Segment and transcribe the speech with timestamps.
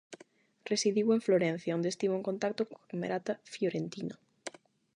[0.71, 4.15] Residiu en Florencia, onde estivo en contacto coa Camerata Fiorentina.